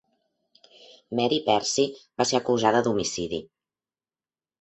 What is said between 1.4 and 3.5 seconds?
Pearcey va ser acusada d'homicidi.